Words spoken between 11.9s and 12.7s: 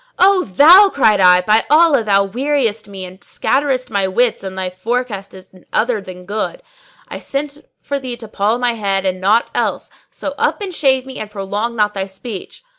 thy speech."